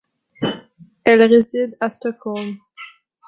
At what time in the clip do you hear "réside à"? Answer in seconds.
1.21-1.91